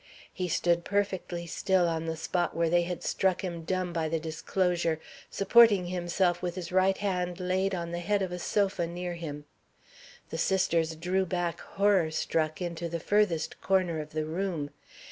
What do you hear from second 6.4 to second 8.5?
with his right hand laid on the head of a